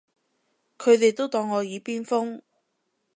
[0.79, 2.41] 佢哋都當我耳邊風